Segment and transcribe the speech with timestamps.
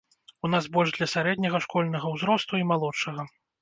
[0.47, 3.33] У нас больш для сярэдняга школьнага ўзросту і малодшага.